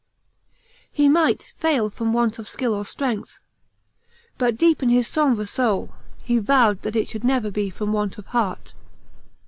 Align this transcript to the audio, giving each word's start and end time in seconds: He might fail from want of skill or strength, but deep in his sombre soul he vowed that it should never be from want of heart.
He 0.91 1.07
might 1.07 1.53
fail 1.57 1.91
from 1.91 2.11
want 2.11 2.39
of 2.39 2.47
skill 2.47 2.73
or 2.73 2.83
strength, 2.83 3.39
but 4.39 4.57
deep 4.57 4.81
in 4.81 4.89
his 4.89 5.07
sombre 5.07 5.45
soul 5.45 5.93
he 6.23 6.39
vowed 6.39 6.81
that 6.81 6.95
it 6.95 7.07
should 7.07 7.23
never 7.23 7.51
be 7.51 7.69
from 7.69 7.93
want 7.93 8.17
of 8.17 8.25
heart. 8.25 8.73